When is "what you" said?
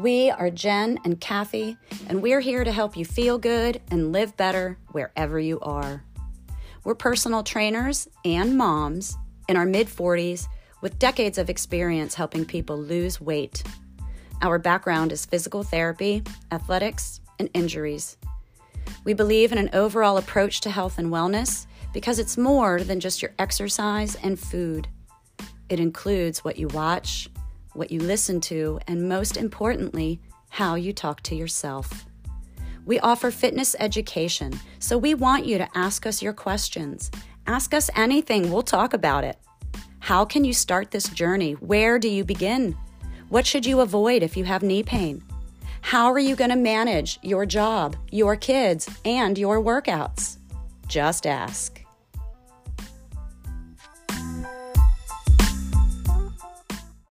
26.42-26.68, 27.74-28.00